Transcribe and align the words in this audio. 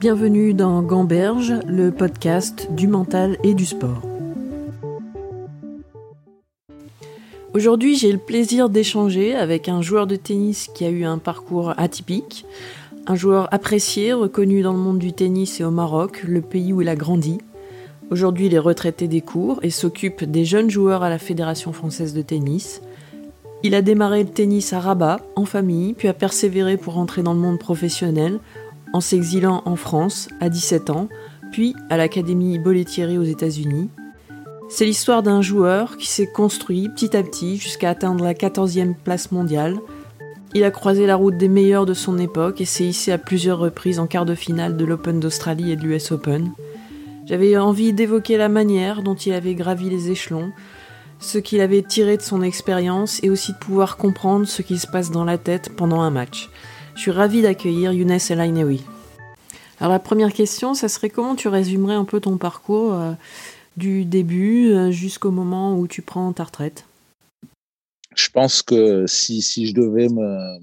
Bienvenue 0.00 0.54
dans 0.54 0.80
Gamberge, 0.80 1.52
le 1.66 1.90
podcast 1.90 2.72
du 2.72 2.88
mental 2.88 3.36
et 3.44 3.52
du 3.52 3.66
sport. 3.66 4.00
Aujourd'hui, 7.52 7.96
j'ai 7.96 8.10
le 8.10 8.16
plaisir 8.16 8.70
d'échanger 8.70 9.34
avec 9.34 9.68
un 9.68 9.82
joueur 9.82 10.06
de 10.06 10.16
tennis 10.16 10.70
qui 10.74 10.86
a 10.86 10.88
eu 10.88 11.04
un 11.04 11.18
parcours 11.18 11.74
atypique, 11.76 12.46
un 13.06 13.14
joueur 13.14 13.52
apprécié, 13.52 14.14
reconnu 14.14 14.62
dans 14.62 14.72
le 14.72 14.78
monde 14.78 14.98
du 14.98 15.12
tennis 15.12 15.60
et 15.60 15.64
au 15.64 15.70
Maroc, 15.70 16.22
le 16.26 16.40
pays 16.40 16.72
où 16.72 16.80
il 16.80 16.88
a 16.88 16.96
grandi. 16.96 17.36
Aujourd'hui, 18.10 18.46
il 18.46 18.54
est 18.54 18.58
retraité 18.58 19.06
des 19.06 19.20
cours 19.20 19.60
et 19.62 19.68
s'occupe 19.68 20.24
des 20.24 20.46
jeunes 20.46 20.70
joueurs 20.70 21.02
à 21.02 21.10
la 21.10 21.18
Fédération 21.18 21.74
française 21.74 22.14
de 22.14 22.22
tennis. 22.22 22.80
Il 23.62 23.74
a 23.74 23.82
démarré 23.82 24.22
le 24.22 24.30
tennis 24.30 24.72
à 24.72 24.80
Rabat, 24.80 25.20
en 25.36 25.44
famille, 25.44 25.92
puis 25.92 26.08
a 26.08 26.14
persévéré 26.14 26.78
pour 26.78 26.96
entrer 26.96 27.22
dans 27.22 27.34
le 27.34 27.40
monde 27.40 27.58
professionnel 27.58 28.40
en 28.92 29.00
s'exilant 29.00 29.62
en 29.64 29.76
France 29.76 30.28
à 30.40 30.48
17 30.48 30.90
ans, 30.90 31.08
puis 31.52 31.74
à 31.88 31.96
l'Académie 31.96 32.58
Bollettieri 32.58 33.18
aux 33.18 33.24
États-Unis. 33.24 33.88
C'est 34.68 34.84
l'histoire 34.84 35.22
d'un 35.22 35.42
joueur 35.42 35.96
qui 35.96 36.06
s'est 36.06 36.30
construit 36.30 36.88
petit 36.88 37.16
à 37.16 37.22
petit 37.22 37.56
jusqu'à 37.56 37.90
atteindre 37.90 38.24
la 38.24 38.34
14e 38.34 38.94
place 38.94 39.32
mondiale. 39.32 39.78
Il 40.54 40.64
a 40.64 40.70
croisé 40.70 41.06
la 41.06 41.16
route 41.16 41.36
des 41.36 41.48
meilleurs 41.48 41.86
de 41.86 41.94
son 41.94 42.18
époque 42.18 42.60
et 42.60 42.64
s'est 42.64 42.84
hissé 42.84 43.10
à 43.10 43.18
plusieurs 43.18 43.58
reprises 43.58 43.98
en 43.98 44.06
quart 44.06 44.26
de 44.26 44.34
finale 44.34 44.76
de 44.76 44.84
l'Open 44.84 45.18
d'Australie 45.18 45.72
et 45.72 45.76
de 45.76 45.82
l'US 45.82 46.12
Open. 46.12 46.52
J'avais 47.26 47.56
envie 47.56 47.92
d'évoquer 47.92 48.36
la 48.36 48.48
manière 48.48 49.02
dont 49.02 49.14
il 49.14 49.32
avait 49.32 49.54
gravi 49.54 49.90
les 49.90 50.10
échelons, 50.10 50.50
ce 51.20 51.38
qu'il 51.38 51.60
avait 51.60 51.82
tiré 51.82 52.16
de 52.16 52.22
son 52.22 52.42
expérience 52.42 53.22
et 53.22 53.30
aussi 53.30 53.52
de 53.52 53.58
pouvoir 53.58 53.96
comprendre 53.96 54.46
ce 54.46 54.62
qui 54.62 54.78
se 54.78 54.86
passe 54.86 55.10
dans 55.10 55.24
la 55.24 55.38
tête 55.38 55.70
pendant 55.76 56.00
un 56.00 56.10
match. 56.10 56.50
Je 57.00 57.04
suis 57.04 57.12
ravie 57.12 57.40
d'accueillir 57.40 57.94
Younes 57.94 58.18
El 58.28 58.40
Ainaoui. 58.40 58.82
Alors 59.80 59.90
la 59.90 59.98
première 59.98 60.34
question, 60.34 60.74
ça 60.74 60.86
serait 60.86 61.08
comment 61.08 61.34
tu 61.34 61.48
résumerais 61.48 61.94
un 61.94 62.04
peu 62.04 62.20
ton 62.20 62.36
parcours 62.36 62.92
euh, 62.92 63.12
du 63.78 64.04
début 64.04 64.70
euh, 64.70 64.90
jusqu'au 64.90 65.30
moment 65.30 65.78
où 65.78 65.88
tu 65.88 66.02
prends 66.02 66.30
ta 66.34 66.44
retraite? 66.44 66.84
Je 68.14 68.28
pense 68.28 68.60
que 68.60 69.06
si, 69.06 69.40
si, 69.40 69.66
je 69.66 69.72
devais 69.72 70.10
me 70.10 70.58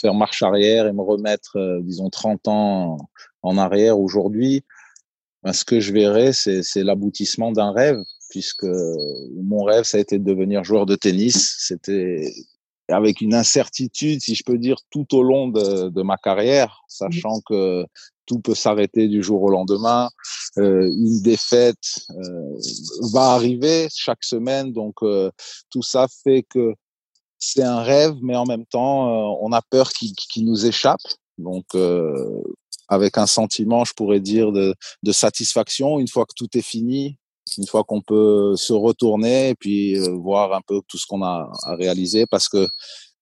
faire 0.00 0.14
marche 0.14 0.42
arrière 0.42 0.86
et 0.86 0.94
me 0.94 1.02
remettre, 1.02 1.58
euh, 1.58 1.82
disons, 1.82 2.08
30 2.08 2.48
ans 2.48 2.96
en 3.42 3.58
arrière 3.58 3.98
aujourd'hui, 3.98 4.64
ben, 5.42 5.52
ce 5.52 5.66
que 5.66 5.78
je 5.78 5.92
verrais, 5.92 6.32
c'est 6.32 6.82
l'aboutissement 6.82 7.52
d'un 7.52 7.70
rêve, 7.70 7.98
puisque 8.30 8.64
mon 8.64 9.62
rêve, 9.62 9.84
ça 9.84 9.98
a 9.98 10.00
été 10.00 10.18
de 10.18 10.24
devenir 10.24 10.64
joueur 10.64 10.86
de 10.86 10.96
tennis. 10.96 11.56
C'était 11.58 12.32
avec 12.88 13.20
une 13.20 13.34
incertitude, 13.34 14.20
si 14.20 14.34
je 14.34 14.42
peux 14.44 14.58
dire, 14.58 14.76
tout 14.90 15.14
au 15.14 15.22
long 15.22 15.48
de, 15.48 15.88
de 15.88 16.02
ma 16.02 16.16
carrière, 16.16 16.82
sachant 16.88 17.40
que 17.46 17.84
tout 18.26 18.40
peut 18.40 18.54
s'arrêter 18.54 19.08
du 19.08 19.22
jour 19.22 19.42
au 19.42 19.50
lendemain. 19.50 20.10
Euh, 20.58 20.86
une 20.86 21.20
défaite 21.22 22.06
euh, 22.10 22.58
va 23.12 23.32
arriver 23.32 23.88
chaque 23.94 24.24
semaine, 24.24 24.72
donc 24.72 24.94
euh, 25.02 25.30
tout 25.70 25.82
ça 25.82 26.06
fait 26.22 26.44
que 26.48 26.74
c'est 27.38 27.62
un 27.62 27.82
rêve, 27.82 28.14
mais 28.22 28.36
en 28.36 28.46
même 28.46 28.64
temps, 28.66 29.08
euh, 29.08 29.36
on 29.40 29.52
a 29.52 29.62
peur 29.62 29.90
qu'il 29.92 30.12
qu 30.14 30.42
nous 30.42 30.66
échappe. 30.66 31.02
Donc, 31.36 31.66
euh, 31.74 32.42
avec 32.88 33.18
un 33.18 33.26
sentiment, 33.26 33.84
je 33.84 33.92
pourrais 33.92 34.20
dire, 34.20 34.52
de, 34.52 34.74
de 35.02 35.12
satisfaction, 35.12 35.98
une 35.98 36.08
fois 36.08 36.24
que 36.24 36.34
tout 36.36 36.48
est 36.56 36.62
fini, 36.62 37.18
une 37.58 37.66
fois 37.66 37.84
qu'on 37.84 38.00
peut 38.00 38.54
se 38.56 38.72
retourner 38.72 39.50
et 39.50 39.54
puis 39.54 39.98
euh, 39.98 40.10
voir 40.12 40.52
un 40.54 40.60
peu 40.66 40.80
tout 40.88 40.98
ce 40.98 41.06
qu'on 41.06 41.22
a 41.22 41.50
à 41.64 41.74
réaliser 41.74 42.26
parce 42.26 42.48
que 42.48 42.66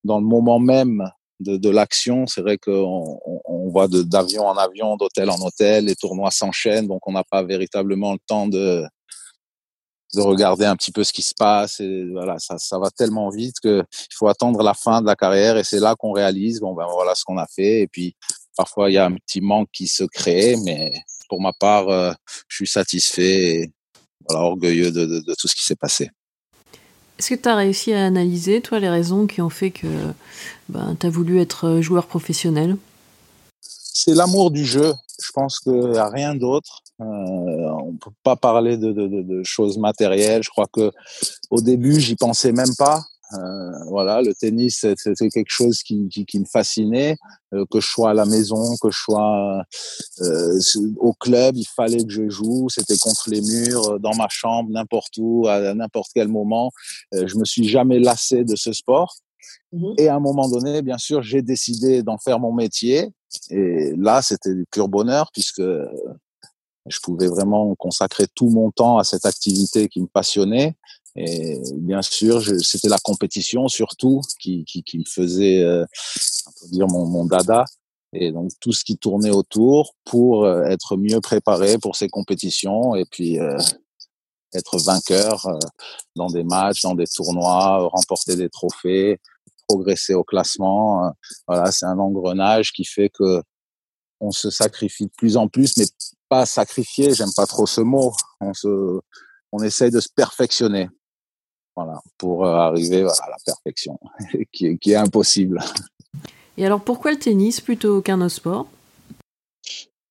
dans 0.04 0.18
le 0.18 0.24
moment 0.24 0.58
même 0.58 1.08
de, 1.40 1.70
l'action, 1.70 2.26
c'est 2.28 2.40
vrai 2.40 2.56
qu'on 2.56 3.18
on, 3.24 3.40
on 3.44 3.70
va 3.72 3.88
d'avion 3.88 4.46
en 4.46 4.56
avion, 4.56 4.96
d'hôtel 4.96 5.28
en 5.28 5.40
hôtel, 5.44 5.86
les 5.86 5.96
tournois 5.96 6.30
s'enchaînent, 6.30 6.86
donc 6.86 7.00
on 7.08 7.12
n'a 7.12 7.24
pas 7.24 7.42
véritablement 7.42 8.12
le 8.12 8.18
temps 8.26 8.46
de, 8.46 8.84
de 10.14 10.20
regarder 10.20 10.64
un 10.64 10.76
petit 10.76 10.92
peu 10.92 11.04
ce 11.04 11.12
qui 11.12 11.22
se 11.22 11.34
passe. 11.34 11.80
Voilà, 12.12 12.36
ça, 12.38 12.78
va 12.78 12.90
tellement 12.90 13.30
vite 13.30 13.56
que 13.62 13.82
il 13.92 14.14
faut 14.14 14.28
attendre 14.28 14.62
la 14.62 14.74
fin 14.74 15.00
de 15.00 15.06
la 15.06 15.16
carrière 15.16 15.56
et 15.56 15.64
c'est 15.64 15.80
là 15.80 15.94
qu'on 15.96 16.12
réalise, 16.12 16.60
bon 16.60 16.74
ben 16.74 16.86
voilà 16.90 17.14
ce 17.14 17.24
qu'on 17.24 17.38
a 17.38 17.46
fait. 17.46 17.80
Et 17.80 17.88
puis 17.88 18.14
parfois 18.56 18.90
il 18.90 18.94
y 18.94 18.98
a 18.98 19.06
un 19.06 19.14
petit 19.14 19.40
manque 19.40 19.68
qui 19.72 19.88
se 19.88 20.04
crée, 20.04 20.56
mais 20.64 20.92
pour 21.28 21.40
ma 21.40 21.52
part, 21.52 21.88
euh, 21.88 22.12
je 22.48 22.56
suis 22.56 22.66
satisfait. 22.66 23.70
Voilà, 24.28 24.44
orgueilleux 24.44 24.90
de, 24.90 25.06
de, 25.06 25.20
de, 25.20 25.34
tout 25.38 25.48
ce 25.48 25.54
qui 25.54 25.64
s'est 25.64 25.76
passé. 25.76 26.10
Est-ce 27.18 27.34
que 27.34 27.40
tu 27.40 27.48
as 27.48 27.56
réussi 27.56 27.92
à 27.92 28.06
analyser, 28.06 28.60
toi, 28.60 28.80
les 28.80 28.88
raisons 28.88 29.26
qui 29.26 29.40
ont 29.40 29.50
fait 29.50 29.70
que 29.70 29.86
ben, 30.68 30.96
tu 30.98 31.06
as 31.06 31.10
voulu 31.10 31.40
être 31.40 31.80
joueur 31.80 32.06
professionnel? 32.06 32.76
C'est 33.60 34.14
l'amour 34.14 34.50
du 34.50 34.64
jeu. 34.64 34.92
Je 35.22 35.30
pense 35.32 35.60
qu'il 35.60 35.90
n'y 35.90 35.98
a 35.98 36.08
rien 36.08 36.34
d'autre. 36.34 36.80
Euh, 37.00 37.04
on 37.04 37.92
ne 37.92 37.98
peut 37.98 38.10
pas 38.22 38.36
parler 38.36 38.76
de, 38.76 38.92
de, 38.92 39.06
de, 39.06 39.42
choses 39.44 39.78
matérielles. 39.78 40.42
Je 40.42 40.50
crois 40.50 40.66
que 40.72 40.90
au 41.50 41.60
début, 41.60 42.00
j'y 42.00 42.16
pensais 42.16 42.52
même 42.52 42.74
pas. 42.76 43.02
Euh, 43.34 43.84
voilà, 43.88 44.22
le 44.22 44.34
tennis, 44.34 44.86
c'était 44.96 45.28
quelque 45.28 45.50
chose 45.50 45.82
qui, 45.82 46.08
qui, 46.08 46.26
qui 46.26 46.38
me 46.38 46.44
fascinait. 46.44 47.16
Euh, 47.54 47.66
que 47.70 47.80
je 47.80 47.86
sois 47.86 48.10
à 48.10 48.14
la 48.14 48.24
maison, 48.24 48.76
que 48.80 48.90
je 48.90 48.98
sois 48.98 49.62
euh, 50.20 50.58
au 50.98 51.12
club, 51.12 51.56
il 51.56 51.66
fallait 51.66 52.02
que 52.02 52.10
je 52.10 52.28
joue. 52.28 52.68
C'était 52.70 52.96
contre 52.96 53.28
les 53.28 53.42
murs, 53.42 54.00
dans 54.00 54.14
ma 54.14 54.28
chambre, 54.28 54.70
n'importe 54.70 55.14
où, 55.18 55.46
à 55.48 55.74
n'importe 55.74 56.12
quel 56.14 56.28
moment. 56.28 56.70
Euh, 57.14 57.26
je 57.26 57.36
me 57.36 57.44
suis 57.44 57.68
jamais 57.68 57.98
lassé 57.98 58.44
de 58.44 58.56
ce 58.56 58.72
sport. 58.72 59.16
Mmh. 59.72 59.92
Et 59.98 60.08
à 60.08 60.16
un 60.16 60.20
moment 60.20 60.48
donné, 60.48 60.80
bien 60.82 60.98
sûr, 60.98 61.22
j'ai 61.22 61.42
décidé 61.42 62.02
d'en 62.02 62.16
faire 62.16 62.38
mon 62.38 62.52
métier. 62.52 63.10
Et 63.50 63.92
là, 63.96 64.22
c'était 64.22 64.54
du 64.54 64.64
pur 64.70 64.88
bonheur 64.88 65.30
puisque 65.32 65.62
je 66.86 66.98
pouvais 67.02 67.28
vraiment 67.28 67.74
consacrer 67.76 68.26
tout 68.34 68.48
mon 68.48 68.70
temps 68.70 68.98
à 68.98 69.04
cette 69.04 69.26
activité 69.26 69.88
qui 69.88 70.00
me 70.00 70.06
passionnait. 70.06 70.74
Et 71.16 71.60
bien 71.76 72.02
sûr, 72.02 72.42
c'était 72.62 72.88
la 72.88 72.98
compétition 72.98 73.68
surtout 73.68 74.22
qui, 74.40 74.64
qui, 74.64 74.82
qui 74.82 74.98
me 74.98 75.04
faisait, 75.04 75.62
euh, 75.62 75.84
dire, 76.70 76.86
mon, 76.88 77.06
mon, 77.06 77.26
dada. 77.26 77.64
Et 78.14 78.30
donc 78.30 78.50
tout 78.60 78.72
ce 78.72 78.84
qui 78.84 78.98
tournait 78.98 79.30
autour 79.30 79.94
pour 80.04 80.44
euh, 80.44 80.64
être 80.64 80.96
mieux 80.96 81.20
préparé 81.20 81.78
pour 81.78 81.96
ces 81.96 82.08
compétitions 82.08 82.94
et 82.94 83.04
puis 83.10 83.38
euh, 83.40 83.56
être 84.54 84.78
vainqueur 84.78 85.46
euh, 85.46 85.58
dans 86.16 86.28
des 86.28 86.44
matchs, 86.44 86.82
dans 86.82 86.94
des 86.94 87.06
tournois, 87.06 87.88
remporter 87.88 88.36
des 88.36 88.48
trophées, 88.48 89.20
progresser 89.66 90.14
au 90.14 90.24
classement. 90.24 91.06
Euh, 91.06 91.10
voilà, 91.46 91.72
c'est 91.72 91.86
un 91.86 91.98
engrenage 91.98 92.72
qui 92.72 92.84
fait 92.84 93.08
que 93.08 93.42
on 94.20 94.30
se 94.30 94.50
sacrifie 94.50 95.06
de 95.06 95.12
plus 95.16 95.36
en 95.36 95.48
plus, 95.48 95.76
mais 95.76 95.86
pas 96.28 96.46
sacrifier. 96.46 97.12
J'aime 97.12 97.32
pas 97.34 97.46
trop 97.46 97.66
ce 97.66 97.80
mot. 97.80 98.12
On 98.40 98.54
se, 98.54 99.00
on 99.50 99.62
essaye 99.62 99.90
de 99.90 100.00
se 100.00 100.08
perfectionner 100.14 100.88
voilà, 101.76 102.00
pour 102.18 102.46
euh, 102.46 102.54
arriver 102.54 103.02
voilà, 103.02 103.22
à 103.24 103.30
la 103.30 103.36
perfection, 103.44 103.98
qui, 104.52 104.66
est, 104.66 104.78
qui 104.78 104.92
est 104.92 104.96
impossible. 104.96 105.60
Et 106.56 106.66
alors, 106.66 106.82
pourquoi 106.82 107.12
le 107.12 107.18
tennis 107.18 107.60
plutôt 107.60 108.02
qu'un 108.02 108.20
autre 108.20 108.34
sport? 108.34 108.66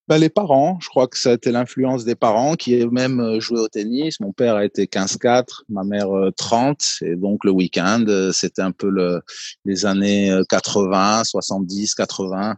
Ben, 0.08 0.18
les 0.18 0.30
parents, 0.30 0.78
je 0.82 0.90
crois 0.90 1.08
que 1.08 1.18
ça 1.18 1.30
a 1.30 1.34
été 1.34 1.52
l'influence 1.52 2.04
des 2.04 2.16
parents 2.16 2.56
qui 2.56 2.76
eux-mêmes 2.76 3.20
euh, 3.22 3.40
jouaient 3.40 3.62
au 3.62 3.68
tennis. 3.68 4.20
Mon 4.20 4.34
père 4.34 4.56
a 4.56 4.66
été 4.66 4.86
15-4, 4.86 5.62
ma 5.70 5.84
mère 5.84 6.10
30, 6.36 6.84
euh, 7.04 7.06
et 7.06 7.16
donc 7.16 7.46
le 7.46 7.52
week-end, 7.52 8.06
c'était 8.34 8.64
un 8.64 8.72
peu 8.72 8.90
le, 8.90 9.22
les 9.64 9.86
années 9.86 10.36
80, 10.50 11.24
70, 11.24 11.96
80, 11.96 12.58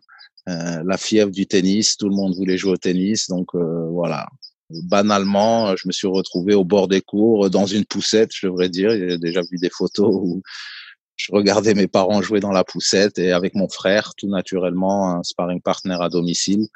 euh, 0.49 0.83
la 0.85 0.97
fièvre 0.97 1.31
du 1.31 1.45
tennis, 1.45 1.95
tout 1.95 2.09
le 2.09 2.15
monde 2.15 2.35
voulait 2.35 2.57
jouer 2.57 2.73
au 2.73 2.77
tennis, 2.77 3.29
donc 3.29 3.55
euh, 3.55 3.87
voilà, 3.89 4.27
banalement, 4.69 5.75
je 5.75 5.87
me 5.87 5.91
suis 5.91 6.07
retrouvé 6.07 6.53
au 6.53 6.63
bord 6.63 6.87
des 6.87 7.01
cours, 7.01 7.49
dans 7.49 7.65
une 7.65 7.85
poussette, 7.85 8.31
je 8.33 8.47
devrais 8.47 8.69
dire. 8.69 8.91
J'ai 8.91 9.17
déjà 9.17 9.41
vu 9.41 9.57
des 9.57 9.69
photos 9.69 10.09
où 10.13 10.41
je 11.15 11.31
regardais 11.31 11.73
mes 11.73 11.87
parents 11.87 12.21
jouer 12.21 12.39
dans 12.39 12.51
la 12.51 12.63
poussette 12.63 13.19
et 13.19 13.31
avec 13.31 13.55
mon 13.55 13.69
frère, 13.69 14.13
tout 14.17 14.27
naturellement, 14.27 15.11
un 15.11 15.23
sparring 15.23 15.61
partner 15.61 15.97
à 15.99 16.09
domicile. 16.09 16.67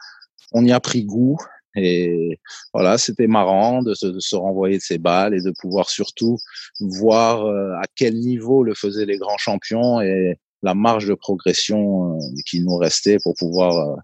On 0.54 0.66
y 0.66 0.72
a 0.72 0.80
pris 0.80 1.04
goût 1.04 1.38
et 1.76 2.40
voilà, 2.74 2.98
c'était 2.98 3.28
marrant 3.28 3.84
de 3.84 3.94
se, 3.94 4.36
renvoyer 4.36 4.78
de 4.78 4.84
ces 4.84 4.98
balles 4.98 5.34
et 5.34 5.42
de 5.42 5.52
pouvoir 5.60 5.90
surtout 5.90 6.38
voir 6.80 7.46
euh, 7.46 7.74
à 7.76 7.84
quel 7.96 8.16
niveau 8.16 8.64
le 8.64 8.74
faisaient 8.74 9.06
les 9.06 9.18
grands 9.18 9.38
champions 9.38 10.02
et 10.02 10.40
la 10.64 10.74
marge 10.74 11.08
de 11.08 11.14
progression 11.14 12.18
qui 12.48 12.62
nous 12.62 12.78
restait 12.78 13.18
pour 13.22 13.36
pouvoir 13.36 13.98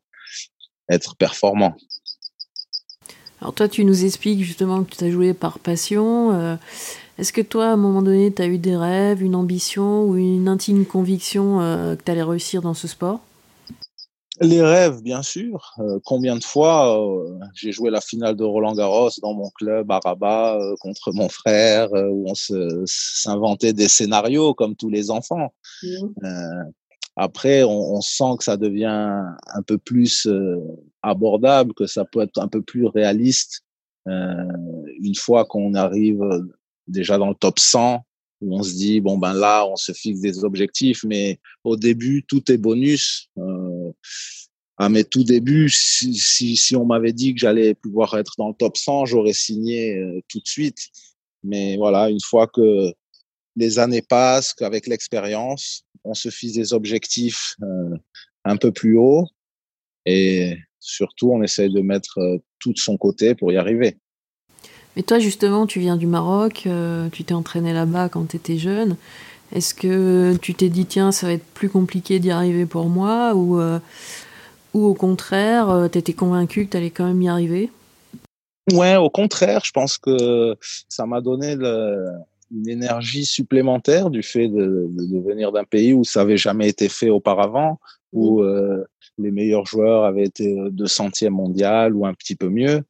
être 0.90 1.16
performant. 1.16 1.76
Alors 3.44 3.54
toi, 3.54 3.68
tu 3.68 3.84
nous 3.84 4.06
expliques 4.06 4.42
justement 4.42 4.86
que 4.86 4.96
tu 4.96 5.04
as 5.04 5.12
joué 5.12 5.34
par 5.34 5.60
passion. 5.60 6.32
Euh, 6.32 6.56
Est-ce 7.18 7.34
que 7.34 7.42
toi, 7.42 7.66
à 7.66 7.74
un 7.74 7.76
moment 7.76 8.02
donné, 8.02 8.34
tu 8.34 8.42
as 8.42 8.48
eu 8.48 8.58
des 8.58 8.78
rêves, 8.78 9.22
une 9.22 9.36
ambition 9.36 10.06
ou 10.06 10.16
une 10.16 10.48
intime 10.48 10.86
conviction 10.86 11.60
euh, 11.60 11.98
que 11.98 12.04
tu 12.06 12.10
allais 12.10 12.24
réussir 12.24 12.62
dans 12.62 12.74
ce 12.74 12.88
sport? 12.88 13.20
Les 14.40 14.62
rêves, 14.62 15.02
bien 15.02 15.22
sûr. 15.24 15.74
Euh, 15.80 16.00
combien 16.06 16.38
de 16.38 16.44
fois 16.46 16.98
euh, 16.98 17.38
j'ai 17.54 17.74
joué 17.74 17.90
la 17.90 18.00
finale 18.00 18.38
de 18.38 18.46
Roland 18.46 18.76
Garros 18.76 19.10
dans 19.22 19.34
mon 19.34 19.50
club 19.50 19.92
à 19.92 20.00
Rabat 20.00 20.58
euh, 20.62 20.76
contre 20.80 21.12
mon 21.12 21.28
frère, 21.28 21.90
où 21.92 22.30
on 22.30 22.34
s'inventait 22.86 23.74
des 23.74 23.90
scénarios 23.90 24.54
comme 24.54 24.78
tous 24.78 24.90
les 24.90 25.12
enfants. 25.12 25.54
Mmh. 25.84 26.72
après, 27.18 27.64
on, 27.64 27.96
on, 27.96 28.00
sent 28.00 28.38
que 28.38 28.46
ça 28.46 28.56
devient 28.56 29.20
un 29.54 29.62
peu 29.68 29.78
plus 29.78 30.30
abordable, 31.04 31.74
que 31.74 31.86
ça 31.86 32.06
peut 32.06 32.22
être 32.22 32.40
un 32.40 32.48
peu 32.48 32.62
plus 32.62 32.88
réaliste 32.88 33.64
euh, 34.08 34.88
une 35.02 35.16
fois 35.16 35.46
qu'on 35.46 35.76
arrive 35.76 36.22
déjà 36.88 37.18
dans 37.18 37.30
le 37.30 37.36
top 37.36 37.60
100, 37.60 38.04
où 38.42 38.58
on 38.58 38.64
se 38.64 38.74
dit 38.74 39.00
bon 39.00 39.18
ben 39.18 39.34
là 39.34 39.66
on 39.68 39.76
se 39.76 39.92
fixe 39.92 40.20
des 40.20 40.44
objectifs, 40.44 41.04
mais 41.04 41.40
au 41.64 41.76
début 41.76 42.24
tout 42.28 42.52
est 42.52 42.58
bonus. 42.58 43.30
Euh, 43.38 43.92
à 44.78 44.90
mes 44.90 45.04
tout 45.04 45.24
débuts, 45.24 45.70
si, 45.70 46.16
si, 46.16 46.58
si 46.58 46.76
on 46.76 46.86
m'avait 46.86 47.14
dit 47.14 47.34
que 47.34 47.40
j'allais 47.40 47.76
pouvoir 47.76 48.18
être 48.18 48.34
dans 48.38 48.50
le 48.50 48.56
top 48.56 48.76
100, 48.76 49.06
j'aurais 49.06 49.34
signé 49.34 49.96
euh, 49.98 50.20
tout 50.28 50.40
de 50.40 50.48
suite. 50.48 50.80
Mais 51.44 51.78
voilà, 51.78 52.10
une 52.10 52.22
fois 52.22 52.48
que 52.48 52.92
les 53.56 53.78
années 53.78 54.02
passent, 54.02 54.54
qu'avec 54.54 54.88
l'expérience, 54.88 55.84
on 56.04 56.14
se 56.14 56.30
fixe 56.30 56.54
des 56.54 56.74
objectifs 56.74 57.56
euh, 57.62 57.96
un 58.46 58.58
peu 58.58 58.72
plus 58.72 58.98
hauts 58.98 59.28
et 60.06 60.58
surtout 60.84 61.32
on 61.32 61.42
essaye 61.42 61.72
de 61.72 61.82
mettre 61.82 62.18
euh, 62.20 62.38
tout 62.60 62.74
de 62.74 62.78
son 62.78 62.98
côté 62.98 63.36
pour 63.36 63.52
y 63.52 63.58
arriver. 63.58 63.98
Mais 64.96 65.04
toi 65.04 65.20
justement, 65.20 65.66
tu 65.66 65.80
viens 65.80 65.98
du 65.98 66.08
Maroc, 66.08 66.64
euh, 66.66 67.10
tu 67.10 67.24
t'es 67.24 67.34
entraîné 67.34 67.74
là-bas 67.74 68.10
quand 68.10 68.30
tu 68.30 68.38
étais 68.38 68.58
jeune. 68.58 68.96
Est-ce 69.54 69.74
que 69.74 70.36
tu 70.42 70.54
t'es 70.54 70.70
dit 70.70 70.86
tiens, 70.86 71.12
ça 71.12 71.28
va 71.28 71.34
être 71.34 71.46
plus 71.46 71.70
compliqué 71.70 72.20
d'y 72.20 72.32
arriver 72.32 72.66
pour 72.66 72.90
moi 72.90 73.36
ou, 73.36 73.62
ou 74.74 74.86
au 74.86 74.94
contraire, 74.96 75.90
tu 75.92 76.00
étais 76.00 76.14
convaincu 76.14 76.66
que 76.66 76.72
tu 76.72 76.78
allais 76.78 76.90
quand 76.90 77.06
même 77.06 77.22
y 77.22 77.30
arriver? 77.30 77.70
Ouais, 78.72 78.96
au 78.96 79.12
contraire, 79.12 79.62
je 79.64 79.72
pense 79.72 80.00
que 80.00 80.56
ça 80.90 81.06
m'a 81.06 81.22
donné 81.22 81.56
le, 81.56 82.08
une 82.54 82.70
énergie 82.70 83.26
supplémentaire 83.26 84.10
du 84.10 84.24
fait 84.24 84.48
de, 84.48 84.88
de, 84.90 85.20
venir 85.20 85.52
d'un 85.52 85.64
pays 85.64 85.94
où 85.94 86.04
ça 86.04 86.22
avait 86.22 86.38
jamais 86.38 86.70
été 86.70 86.88
fait 86.88 87.10
auparavant, 87.10 87.80
où 88.12 88.42
mmh. 88.42 88.46
euh, 88.46 88.84
les 89.18 89.32
meilleurs 89.32 89.66
joueurs 89.66 90.06
avaient 90.06 90.26
été 90.26 90.56
de 90.56 90.86
centième 90.86 91.34
mondial 91.34 91.96
ou 91.96 92.06
un 92.06 92.14
petit 92.14 92.36
peu 92.36 92.50
mieux. 92.50 92.84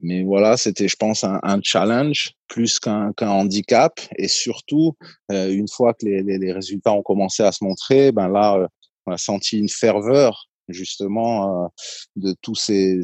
Mais 0.00 0.24
voilà, 0.24 0.56
c'était, 0.56 0.88
je 0.88 0.96
pense, 0.96 1.22
un, 1.22 1.60
challenge 1.62 2.32
plus 2.48 2.80
qu'un 2.80 3.12
handicap. 3.20 4.00
Et 4.16 4.26
surtout, 4.26 4.96
euh, 5.30 5.52
une 5.52 5.68
fois 5.68 5.94
que 5.94 6.04
les, 6.04 6.52
résultats 6.52 6.92
ont 6.92 7.02
commencé 7.02 7.44
à 7.44 7.52
se 7.52 7.62
montrer, 7.62 8.10
ben 8.10 8.28
là, 8.28 8.56
euh, 8.56 8.66
on 9.06 9.12
a 9.12 9.18
senti 9.18 9.58
une 9.58 9.68
ferveur 9.68 10.48
justement 10.68 11.64
euh, 11.64 11.68
de 12.16 12.34
tous 12.40 12.54
ces, 12.54 13.02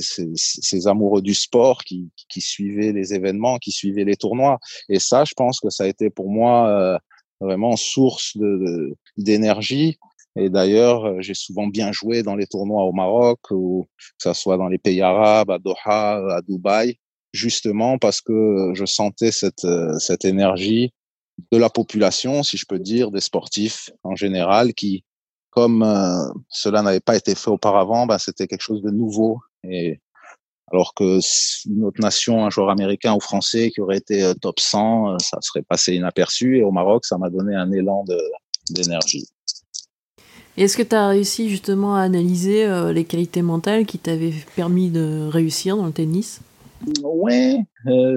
amoureux 0.87 1.23
du 1.23 1.35
sport 1.35 1.83
qui, 1.85 2.11
suivaient 2.39 2.93
les 2.93 3.15
événements, 3.15 3.59
qui 3.59 3.73
suivaient 3.73 4.05
les 4.05 4.17
tournois. 4.17 4.59
Et 4.89 4.99
ça, 4.99 5.25
je 5.25 5.35
pense 5.37 5.61
que 5.61 5.71
ça 5.71 5.85
a 5.85 5.87
été 5.87 6.11
pour 6.11 6.31
moi 6.31 6.69
euh, 6.69 6.99
vraiment 7.41 7.77
source 7.77 8.37
d'énergie. 9.17 9.99
Et 10.39 10.51
d'ailleurs, 10.51 11.05
euh, 11.05 11.17
j'ai 11.21 11.35
souvent 11.35 11.67
bien 11.67 11.93
joué 11.93 12.23
dans 12.23 12.37
les 12.37 12.47
tournois 12.47 12.85
au 12.85 12.93
Maroc, 12.93 13.41
ou 13.51 13.87
que 13.99 14.05
ça 14.19 14.35
soit 14.35 14.57
dans 14.57 14.69
les 14.69 14.79
pays 14.79 15.03
arabes, 15.03 15.51
à 15.51 15.59
Doha, 15.59 16.37
à 16.37 16.41
Dubaï, 16.43 16.97
justement 17.33 17.99
parce 17.99 18.21
que 18.21 18.73
je 18.75 18.85
sentais 18.85 19.33
cette 19.33 19.67
cette 19.99 20.25
énergie 20.25 20.93
de 21.53 21.59
la 21.59 21.71
population, 21.71 22.43
si 22.43 22.57
je 22.57 22.67
peux 22.67 22.79
dire, 22.79 23.11
des 23.11 23.21
sportifs 23.21 23.91
en 24.03 24.17
général, 24.17 24.75
qui 24.75 25.05
comme 25.51 25.83
euh, 25.83 26.33
cela 26.49 26.83
n'avait 26.83 27.01
pas 27.01 27.17
été 27.17 27.35
fait 27.35 27.51
auparavant, 27.51 28.07
ben, 28.07 28.19
c'était 28.19 28.47
quelque 28.47 28.63
chose 28.63 28.83
de 28.83 28.91
nouveau. 28.91 29.41
Et 29.65 30.01
alors 30.71 30.95
que 30.95 31.19
une 31.69 31.85
autre 31.85 32.01
nation, 32.01 32.45
un 32.45 32.51
joueur 32.51 32.71
américain 32.71 33.15
ou 33.15 33.21
français 33.21 33.71
qui 33.71 33.81
aurait 33.81 33.97
été 33.97 34.23
euh, 34.23 34.35
top 34.35 34.61
100, 34.61 35.15
euh, 35.15 35.17
ça 35.21 35.39
serait 35.41 35.63
passé 35.63 35.95
inaperçu. 35.95 36.59
Et 36.59 36.63
au 36.63 36.71
Maroc, 36.71 37.05
ça 37.05 37.19
m'a 37.19 37.31
donné 37.31 37.55
un 37.55 37.73
élan 37.73 38.05
d'énergie. 38.71 39.27
Est-ce 40.59 40.77
que 40.77 40.83
tu 40.83 40.95
as 40.95 41.09
réussi 41.09 41.49
justement 41.49 41.95
à 41.95 42.01
analyser 42.01 42.67
les 42.93 43.05
qualités 43.05 43.43
mentales 43.43 43.87
qui 43.87 43.99
t'avaient 43.99 44.35
permis 44.57 44.91
de 44.91 45.29
réussir 45.29 45.77
dans 45.77 45.87
le 45.87 45.93
tennis? 45.93 46.41
Oui, 47.05 47.61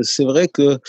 c'est 0.01 0.23
vrai 0.23 0.47
que 0.47 0.79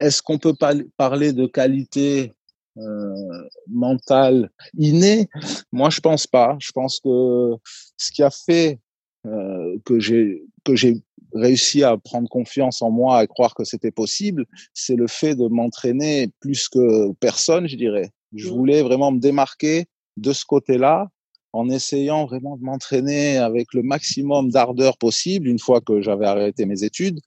est-ce 0.00 0.20
qu'on 0.20 0.38
peut 0.38 0.54
parler 0.96 1.32
de 1.32 1.46
qualité 1.46 2.32
euh, 2.76 3.48
mental 3.68 4.50
inné 4.76 5.28
Moi, 5.72 5.90
je 5.90 6.00
pense 6.00 6.26
pas. 6.26 6.56
Je 6.60 6.72
pense 6.72 7.00
que 7.00 7.54
ce 7.96 8.10
qui 8.12 8.22
a 8.22 8.30
fait 8.30 8.80
euh, 9.26 9.78
que 9.84 10.00
j'ai 10.00 10.42
que 10.64 10.74
j'ai 10.74 11.00
réussi 11.32 11.82
à 11.82 11.96
prendre 11.96 12.28
confiance 12.28 12.82
en 12.82 12.90
moi 12.90 13.22
et 13.22 13.26
croire 13.26 13.54
que 13.54 13.64
c'était 13.64 13.90
possible, 13.90 14.46
c'est 14.72 14.96
le 14.96 15.06
fait 15.06 15.34
de 15.34 15.48
m'entraîner 15.48 16.30
plus 16.40 16.68
que 16.68 17.12
personne, 17.14 17.66
je 17.66 17.76
dirais. 17.76 18.10
Je 18.34 18.48
voulais 18.48 18.82
vraiment 18.82 19.12
me 19.12 19.20
démarquer 19.20 19.86
de 20.16 20.32
ce 20.32 20.44
côté-là 20.44 21.08
en 21.52 21.68
essayant 21.70 22.26
vraiment 22.26 22.56
de 22.56 22.64
m'entraîner 22.64 23.38
avec 23.38 23.74
le 23.74 23.82
maximum 23.82 24.50
d'ardeur 24.50 24.98
possible 24.98 25.48
une 25.48 25.58
fois 25.58 25.80
que 25.80 26.00
j'avais 26.00 26.26
arrêté 26.26 26.66
mes 26.66 26.82
études 26.82 27.20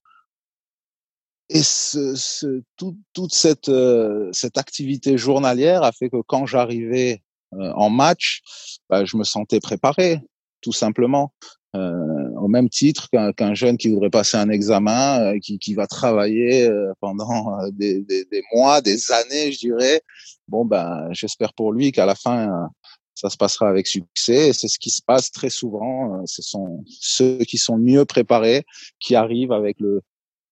et 1.50 1.64
ce, 1.64 2.16
ce, 2.16 2.62
tout, 2.76 2.98
toute 3.14 3.34
cette, 3.34 3.70
euh, 3.70 4.30
cette 4.34 4.58
activité 4.58 5.18
journalière 5.18 5.84
a 5.84 5.92
fait 5.92 6.10
que 6.10 6.22
quand 6.26 6.46
j'arrivais 6.46 7.24
euh, 7.54 7.72
en 7.76 7.90
match, 7.90 8.42
bah, 8.90 9.06
je 9.06 9.16
me 9.16 9.24
sentais 9.24 9.60
préparé, 9.60 10.20
tout 10.62 10.74
simplement. 10.74 11.34
Euh, 11.76 12.30
au 12.38 12.48
même 12.48 12.70
titre 12.70 13.10
qu'un 13.10 13.54
jeune 13.54 13.78
qui 13.78 13.90
voudrait 13.90 14.10
passer 14.10 14.38
un 14.38 14.50
examen, 14.50 15.22
euh, 15.22 15.40
qui, 15.40 15.60
qui, 15.60 15.74
va 15.74 15.86
travailler 15.86 16.70
pendant 17.02 17.58
des, 17.72 18.02
des, 18.02 18.26
des, 18.26 18.42
mois, 18.54 18.82
des 18.82 19.12
années, 19.12 19.52
je 19.52 19.60
dirais. 19.60 20.02
Bon, 20.48 20.66
ben, 20.66 21.08
j'espère 21.12 21.54
pour 21.54 21.72
lui 21.72 21.92
qu'à 21.92 22.06
la 22.06 22.16
fin, 22.16 22.70
ça 23.18 23.32
se 23.32 23.38
passera 23.38 23.68
avec 23.68 23.88
succès. 23.88 24.50
Et 24.50 24.54
c'est 24.54 24.68
ce 24.68 24.78
qui 24.78 24.92
se 24.92 25.02
passe 25.02 25.32
très 25.32 25.50
souvent. 25.50 26.22
Ce 26.26 26.44
sont 26.44 26.84
ceux 26.88 27.40
qui 27.40 27.58
sont 27.58 27.78
mieux 27.78 28.06
préparés 28.06 28.64
qui 29.00 29.16
arrivent 29.16 29.52
avec 29.52 29.80
le, 29.80 30.02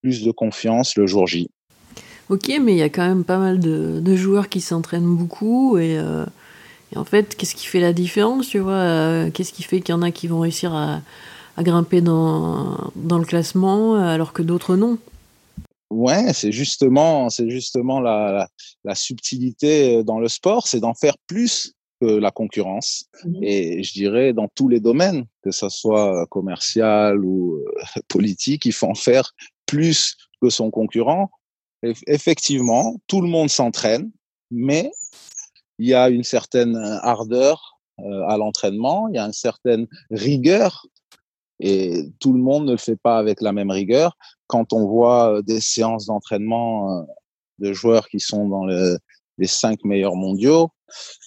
plus 0.02 0.24
de 0.24 0.32
confiance 0.32 0.96
le 0.98 1.06
jour 1.06 1.28
J. 1.28 1.50
Ok, 2.30 2.52
mais 2.60 2.74
il 2.74 2.78
y 2.78 2.84
a 2.84 2.90
quand 2.90 3.08
même 3.08 3.24
pas 3.24 3.38
mal 3.38 3.60
de, 3.60 4.16
joueurs 4.16 4.50
qui 4.50 4.62
s'entraînent 4.62 5.16
beaucoup 5.16 5.78
et, 5.78 5.98
euh, 6.00 6.26
et, 6.92 6.98
en 6.98 7.06
fait, 7.06 7.36
qu'est-ce 7.36 7.54
qui 7.54 7.68
fait 7.68 7.80
la 7.80 7.94
différence, 7.94 8.48
tu 8.48 8.58
vois 8.58 8.74
euh, 8.74 9.30
Qu'est-ce 9.32 9.54
qui 9.54 9.62
fait 9.62 9.82
qu'il 9.82 9.94
y 9.94 9.98
en 9.98 10.02
a 10.02 10.10
qui 10.10 10.26
vont 10.26 10.40
réussir 10.40 10.74
à, 10.74 11.02
à 11.58 11.64
grimper 11.64 12.02
dans, 12.02 12.92
dans, 12.96 13.20
le 13.20 13.26
classement 13.26 13.96
alors 13.96 14.34
que 14.34 14.42
d'autres 14.42 14.76
non? 14.76 14.98
Ouais, 15.92 16.34
c'est 16.34 16.52
justement, 16.52 17.30
c'est 17.30 17.50
justement 17.50 18.00
la, 18.00 18.32
la, 18.32 18.48
la, 18.84 18.96
subtilité 18.96 20.04
dans 20.04 20.20
le 20.20 20.28
sport, 20.28 20.68
c'est 20.68 20.80
d'en 20.80 20.96
faire 20.96 21.16
plus 21.28 21.76
la 22.02 22.32
concurrence. 22.32 23.06
Mmh 23.24 23.44
et 23.44 23.84
je 23.84 23.94
dirais 23.94 24.34
dans 24.34 24.48
tous 24.54 24.68
les 24.68 24.80
domaines, 24.80 25.26
que 25.44 25.52
ce 25.52 25.70
soit 25.70 26.26
commercial 26.28 27.24
ou 27.24 27.56
euh, 27.56 28.02
politique, 28.08 28.66
il 28.66 28.74
faut 28.74 28.88
en 28.88 28.96
faire 28.96 29.32
plus 29.66 30.16
que 30.42 30.50
son 30.50 30.72
concurrent. 30.72 31.30
Effectivement, 32.08 32.96
tout 33.08 33.22
le 33.22 33.28
monde 33.28 33.50
s'entraîne, 33.50 34.12
mais 34.50 34.92
il 35.78 35.88
y 35.88 35.94
a 35.94 36.10
une 36.10 36.24
certaine 36.24 36.76
ardeur 37.02 37.76
euh, 38.00 38.28
à 38.28 38.38
l'entraînement, 38.38 39.08
il 39.08 39.16
y 39.16 39.18
a 39.18 39.26
une 39.26 39.34
certaine 39.34 39.88
rigueur, 40.10 40.86
et 41.60 42.10
tout 42.20 42.34
le 42.34 42.40
monde 42.40 42.66
ne 42.66 42.72
le 42.72 42.78
fait 42.78 42.98
pas 42.98 43.18
avec 43.18 43.40
la 43.40 43.54
même 43.54 43.72
rigueur. 43.72 44.18
Quand 44.48 44.74
on 44.74 44.86
voit 44.86 45.36
euh, 45.38 45.42
des 45.42 45.62
séances 45.62 46.08
d'entraînement 46.08 46.92
euh, 46.92 47.04
de 47.60 47.72
joueurs 47.72 48.10
qui 48.10 48.20
sont 48.20 48.50
dans 48.50 48.66
les 48.66 49.48
cinq 49.48 49.84
meilleurs 49.86 50.16
mondiaux, 50.16 50.72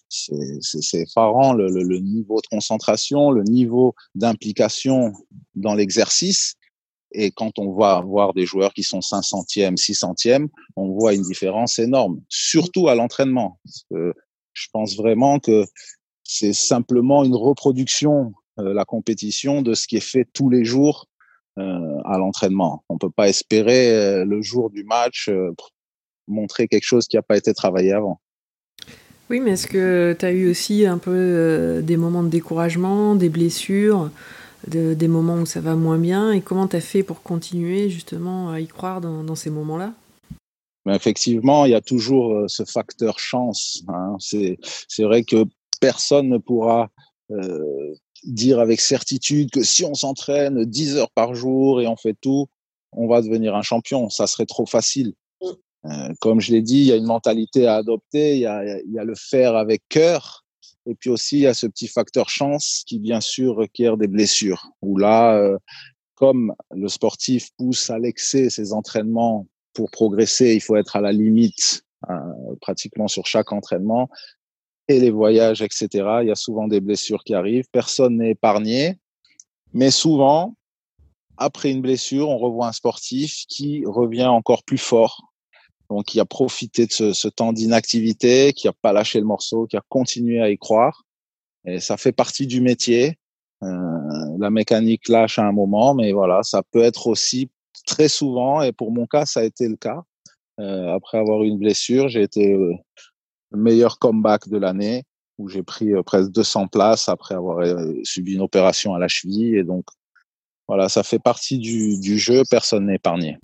c'est 0.09 1.01
effarant 1.01 1.53
le, 1.53 1.69
le, 1.69 1.99
niveau 1.99 2.41
de 2.41 2.47
concentration, 2.47 3.31
le 3.31 3.43
niveau 3.43 3.95
d'implication 4.15 5.13
dans 5.55 5.75
l'exercice. 5.75 6.55
Et 7.13 7.31
quand 7.31 7.59
on 7.59 7.73
va 7.75 8.01
voir 8.01 8.35
des 8.35 8.47
joueurs 8.47 8.75
qui 8.75 8.83
sont 8.83 9.01
500e, 9.01 9.77
600e, 9.77 10.49
on 10.77 10.93
voit 10.93 11.15
une 11.15 11.23
différence 11.23 11.79
énorme, 11.79 12.21
surtout 12.29 12.89
à 12.89 12.95
l'entraînement. 12.95 13.59
Je 13.91 14.67
pense 14.73 14.97
vraiment 14.97 15.39
que 15.39 15.65
c'est 16.25 16.53
simplement 16.53 17.25
une 17.25 17.35
reproduction, 17.35 18.35
euh, 18.59 18.75
la 18.75 18.85
compétition, 18.85 19.63
de 19.63 19.75
ce 19.75 19.87
qui 19.87 19.97
est 19.97 20.01
fait 20.01 20.29
tous 20.33 20.51
les 20.51 20.65
jours 20.65 21.07
euh, 21.59 22.01
à 22.05 22.19
l'entraînement. 22.19 22.85
On 22.89 22.99
peut 22.99 23.11
pas 23.11 23.29
espérer 23.29 23.91
euh, 23.91 24.25
le 24.25 24.43
jour 24.43 24.71
du 24.71 24.85
match 24.85 25.29
euh, 25.29 25.51
montrer 26.29 26.69
quelque 26.69 26.85
chose 26.85 27.09
qui 27.09 27.17
n'a 27.17 27.23
pas 27.23 27.37
été 27.37 27.53
travaillé 27.53 27.93
avant. 27.93 28.21
Oui, 29.31 29.41
mais 29.41 29.53
est-ce 29.53 29.67
que 29.67 30.17
tu 30.19 30.25
as 30.25 30.31
eu 30.31 30.51
aussi 30.51 30.87
un 30.87 30.97
peu 30.97 31.13
euh, 31.15 31.83
des 31.83 31.99
moments 31.99 32.23
de 32.23 32.31
découragement, 32.31 33.15
des 33.15 33.29
blessures 33.29 34.11
de, 34.67 34.95
des 34.95 35.09
moments 35.09 35.35
où 35.35 35.47
ça 35.47 35.61
va 35.61 35.75
moins 35.75 35.99
bien? 35.99 36.33
Et 36.33 36.41
comment 36.41 36.67
tu 36.67 36.77
as 36.77 36.81
fait 36.81 37.03
pour 37.03 37.23
continuer 37.23 37.91
justement 37.91 38.51
à 38.51 38.61
y 38.61 38.67
croire 38.67 39.03
dans, 39.03 39.35
ces 39.35 39.51
moments-là? 39.51 39.93
Effectivement, 40.89 41.67
il 41.67 41.73
y 41.73 41.75
a 41.75 41.83
toujours 41.83 42.33
euh, 42.33 42.49
ce 42.49 42.65
facteur 42.65 43.19
chance. 43.19 43.83
Hein. 43.89 44.17
C'est 44.19 45.03
vrai 45.03 45.23
que 45.25 45.45
personne 45.79 46.31
ne 46.31 46.39
pourra 46.39 46.89
euh, 47.31 47.95
dire 48.25 48.61
avec 48.61 48.81
certitude 48.81 49.51
que 49.51 49.63
si 49.63 49.85
on 49.85 49.93
s'entraîne 49.93 50.65
10 50.65 50.97
heures 50.97 51.11
par 51.11 51.35
jour 51.35 51.83
et 51.83 51.87
on 51.87 51.97
fait 51.97 52.17
tout, 52.19 52.47
on 52.93 53.07
va 53.07 53.21
devenir 53.21 53.55
un 53.55 53.63
champion. 53.63 54.09
Ça 54.09 54.27
serait 54.27 54.47
trop 54.47 54.65
facile. 54.65 55.13
Euh, 55.85 56.13
comme 56.21 56.41
je 56.41 56.53
l'ai 56.53 56.63
dit, 56.63 56.79
il 56.79 56.85
y 56.87 56.93
a 56.93 56.97
une 56.97 57.07
mentalité 57.07 57.67
à 57.67 57.77
adopter, 57.77 58.35
il 58.35 58.41
y 58.41 58.47
a, 58.47 58.81
il 58.81 58.93
y 58.93 58.99
a 58.99 59.05
le 59.05 59.15
faire 59.15 59.57
avec 59.57 59.83
cœur 59.89 60.45
Et 60.87 60.95
puis 60.95 61.11
aussi, 61.11 61.37
il 61.39 61.43
y 61.43 61.47
a 61.47 61.55
ce 61.55 61.67
petit 61.67 61.89
facteur 61.89 62.29
chance 62.29 62.83
qui, 62.87 62.99
bien 62.99 63.21
sûr, 63.21 63.57
requiert 63.57 63.97
des 63.97 64.09
blessures. 64.09 64.71
Où 64.83 64.97
là, 64.99 65.37
euh, 65.37 65.57
comme 66.15 66.55
le 66.73 66.89
sportif 66.89 67.51
pousse 67.57 67.91
à 67.91 67.99
l'excès 67.99 68.51
ses 68.51 68.73
entraînements 68.73 69.47
pour 69.73 69.91
progresser, 69.91 70.55
il 70.55 70.61
faut 70.61 70.77
être 70.77 70.97
à 70.97 71.01
la 71.01 71.13
limite 71.13 71.85
euh, 72.11 72.15
pratiquement 72.61 73.09
sur 73.09 73.27
chaque 73.27 73.53
entraînement. 73.53 74.09
Et 74.89 74.99
les 74.99 75.11
voyages, 75.11 75.63
etc. 75.63 75.89
Il 76.23 76.29
y 76.29 76.31
a 76.31 76.35
souvent 76.35 76.67
des 76.67 76.81
blessures 76.81 77.23
qui 77.23 77.35
arrivent. 77.35 77.67
Personne 77.71 78.17
n'est 78.17 78.31
épargné. 78.31 78.99
Mais 79.75 79.91
souvent, 79.91 80.55
après 81.37 81.71
une 81.71 81.83
blessure, 81.83 82.29
on 82.29 82.39
revoit 82.39 82.67
un 82.67 82.73
sportif 82.73 83.45
qui 83.49 83.85
revient 83.87 84.27
encore 84.27 84.65
plus 84.65 84.79
fort, 84.79 85.28
donc 85.91 86.07
qui 86.07 86.21
a 86.21 86.25
profité 86.25 86.87
de 86.87 86.93
ce, 86.93 87.13
ce 87.13 87.29
temps 87.29 87.53
d'inactivité, 87.53 88.53
qui 88.53 88.69
a 88.69 88.73
pas 88.73 88.93
lâché 88.93 89.21
le 89.21 89.27
morceau, 89.27 89.67
qui 89.67 89.77
a 89.77 89.83
continué 89.89 90.41
à 90.41 90.51
y 90.51 90.59
croire. 90.59 91.05
Et 91.65 91.81
ça 91.81 91.97
fait 91.97 92.13
partie 92.13 92.47
du 92.47 92.61
métier. 92.61 93.19
Euh, 93.63 94.37
la 94.39 94.51
mécanique 94.51 95.09
lâche 95.09 95.39
à 95.39 95.45
un 95.45 95.53
moment, 95.53 95.95
mais 95.95 96.13
voilà, 96.13 96.43
ça 96.43 96.63
peut 96.71 96.83
être 96.83 97.07
aussi 97.07 97.51
très 97.87 98.09
souvent, 98.09 98.63
et 98.63 98.73
pour 98.73 98.93
mon 98.93 99.07
cas, 99.07 99.27
ça 99.27 99.41
a 99.41 99.45
été 99.45 99.69
le 99.69 99.77
cas. 99.77 100.03
Euh, 100.61 100.95
après 100.95 101.19
avoir 101.19 101.43
eu 101.43 101.49
une 101.49 101.59
blessure, 101.59 102.09
j'ai 102.09 102.23
été 102.23 102.53
euh, 102.53 102.75
le 103.51 103.59
meilleur 103.59 103.99
comeback 103.99 104.49
de 104.49 104.59
l'année 104.59 105.05
où 105.39 105.49
j'ai 105.49 105.63
pris 105.63 105.93
euh, 105.93 106.03
presque 106.03 106.31
200 106.33 106.69
places 106.69 107.09
après 107.09 107.35
avoir 107.35 107.59
euh, 107.59 107.95
subi 108.03 108.35
une 108.35 108.43
opération 108.43 108.95
à 108.95 108.99
la 108.99 109.09
cheville. 109.09 109.57
Et 109.57 109.65
donc, 109.65 109.85
voilà, 110.67 110.89
ça 110.89 111.03
fait 111.03 111.21
partie 111.21 111.59
du, 111.59 111.99
du 111.99 112.19
jeu, 112.19 112.43
personne 112.51 112.87
n'est 112.87 112.97
épargné. 112.97 113.39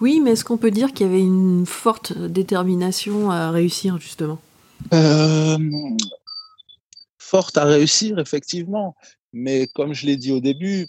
Oui, 0.00 0.20
mais 0.20 0.32
est-ce 0.32 0.44
qu'on 0.44 0.56
peut 0.56 0.70
dire 0.70 0.92
qu'il 0.92 1.06
y 1.06 1.08
avait 1.08 1.20
une 1.20 1.66
forte 1.66 2.16
détermination 2.16 3.30
à 3.30 3.50
réussir, 3.50 3.98
justement? 3.98 4.38
Euh, 4.92 5.58
Forte 7.18 7.56
à 7.56 7.64
réussir, 7.64 8.18
effectivement. 8.18 8.96
Mais 9.32 9.66
comme 9.74 9.94
je 9.94 10.06
l'ai 10.06 10.16
dit 10.16 10.32
au 10.32 10.40
début, 10.40 10.88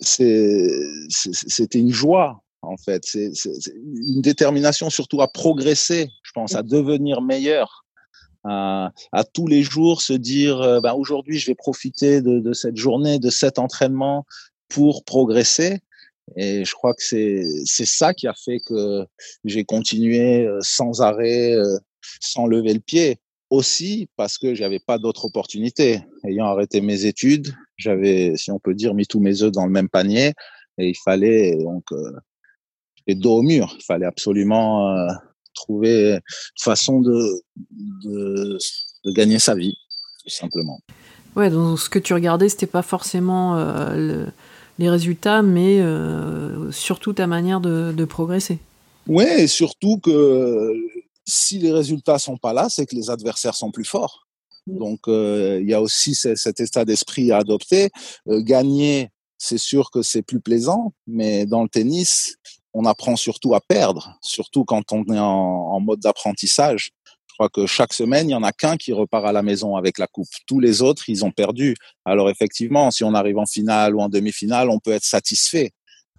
c'était 0.00 1.78
une 1.78 1.92
joie, 1.92 2.42
en 2.62 2.76
fait. 2.76 3.04
C'est 3.04 3.32
une 3.74 4.22
détermination 4.22 4.90
surtout 4.90 5.20
à 5.20 5.28
progresser, 5.28 6.10
je 6.22 6.32
pense, 6.32 6.54
à 6.54 6.62
devenir 6.62 7.22
meilleur. 7.22 7.84
À, 8.44 8.92
tous 9.32 9.46
les 9.46 9.62
jours 9.62 10.02
se 10.02 10.12
dire, 10.12 10.80
ben, 10.82 10.92
aujourd'hui, 10.94 11.38
je 11.38 11.46
vais 11.46 11.54
profiter 11.54 12.20
de 12.20 12.52
cette 12.52 12.76
journée, 12.76 13.18
de 13.18 13.30
cet 13.30 13.58
entraînement 13.58 14.26
pour 14.68 15.04
progresser. 15.04 15.80
Et 16.36 16.64
je 16.64 16.72
crois 16.72 16.94
que 16.94 17.02
c'est 17.02 17.42
c'est 17.64 17.86
ça 17.86 18.14
qui 18.14 18.26
a 18.26 18.34
fait 18.34 18.60
que 18.60 19.04
j'ai 19.44 19.64
continué 19.64 20.46
euh, 20.46 20.58
sans 20.62 21.02
arrêt, 21.02 21.52
euh, 21.52 21.78
sans 22.20 22.46
lever 22.46 22.74
le 22.74 22.80
pied. 22.80 23.18
Aussi 23.50 24.08
parce 24.16 24.38
que 24.38 24.54
j'avais 24.54 24.80
pas 24.80 24.98
d'autres 24.98 25.26
opportunités. 25.26 26.00
Ayant 26.24 26.46
arrêté 26.46 26.80
mes 26.80 27.04
études, 27.04 27.54
j'avais, 27.76 28.36
si 28.36 28.50
on 28.50 28.58
peut 28.58 28.74
dire, 28.74 28.94
mis 28.94 29.06
tous 29.06 29.20
mes 29.20 29.42
œufs 29.42 29.52
dans 29.52 29.66
le 29.66 29.70
même 29.70 29.88
panier 29.88 30.32
et 30.78 30.88
il 30.88 30.96
fallait 31.04 31.56
donc 31.62 31.84
euh, 31.92 32.12
et 33.06 33.14
dos 33.14 33.38
au 33.38 33.42
mur. 33.42 33.76
Il 33.78 33.84
fallait 33.84 34.06
absolument 34.06 34.88
euh, 34.88 35.08
trouver 35.54 36.14
une 36.14 36.20
façon 36.58 37.00
de, 37.00 37.42
de 38.02 38.58
de 39.04 39.12
gagner 39.12 39.38
sa 39.38 39.54
vie, 39.54 39.76
tout 40.22 40.30
simplement. 40.30 40.80
Ouais, 41.36 41.50
donc 41.50 41.78
ce 41.78 41.90
que 41.90 41.98
tu 41.98 42.14
regardais, 42.14 42.48
c'était 42.48 42.66
pas 42.66 42.82
forcément 42.82 43.56
euh, 43.56 43.94
le 43.96 44.26
les 44.78 44.90
résultats, 44.90 45.42
mais 45.42 45.80
euh, 45.80 46.70
surtout 46.72 47.12
ta 47.12 47.26
manière 47.26 47.60
de, 47.60 47.92
de 47.92 48.04
progresser. 48.04 48.58
Oui, 49.06 49.24
et 49.24 49.46
surtout 49.46 49.98
que 49.98 50.72
si 51.26 51.58
les 51.58 51.72
résultats 51.72 52.18
sont 52.18 52.36
pas 52.36 52.52
là, 52.52 52.68
c'est 52.68 52.86
que 52.86 52.94
les 52.94 53.10
adversaires 53.10 53.54
sont 53.54 53.70
plus 53.70 53.84
forts. 53.84 54.26
Donc 54.66 55.08
euh, 55.08 55.58
il 55.60 55.68
y 55.68 55.74
a 55.74 55.82
aussi 55.82 56.14
cet 56.14 56.60
état 56.60 56.84
d'esprit 56.84 57.32
à 57.32 57.38
adopter. 57.38 57.90
Euh, 58.28 58.40
gagner, 58.40 59.10
c'est 59.36 59.58
sûr 59.58 59.90
que 59.90 60.02
c'est 60.02 60.22
plus 60.22 60.40
plaisant, 60.40 60.92
mais 61.06 61.44
dans 61.44 61.62
le 61.62 61.68
tennis, 61.68 62.36
on 62.72 62.86
apprend 62.86 63.14
surtout 63.16 63.54
à 63.54 63.60
perdre, 63.60 64.18
surtout 64.22 64.64
quand 64.64 64.92
on 64.92 65.04
est 65.04 65.18
en, 65.18 65.24
en 65.24 65.80
mode 65.80 66.00
d'apprentissage. 66.00 66.92
Je 67.34 67.38
crois 67.38 67.48
que 67.48 67.66
chaque 67.66 67.92
semaine, 67.92 68.28
il 68.28 68.32
y 68.32 68.36
en 68.36 68.44
a 68.44 68.52
qu'un 68.52 68.76
qui 68.76 68.92
repart 68.92 69.26
à 69.26 69.32
la 69.32 69.42
maison 69.42 69.74
avec 69.74 69.98
la 69.98 70.06
coupe. 70.06 70.28
Tous 70.46 70.60
les 70.60 70.82
autres, 70.82 71.08
ils 71.08 71.24
ont 71.24 71.32
perdu. 71.32 71.74
Alors 72.04 72.30
effectivement, 72.30 72.92
si 72.92 73.02
on 73.02 73.12
arrive 73.12 73.38
en 73.38 73.44
finale 73.44 73.96
ou 73.96 74.00
en 74.00 74.08
demi-finale, 74.08 74.70
on 74.70 74.78
peut 74.78 74.92
être 74.92 75.04
satisfait. 75.04 75.72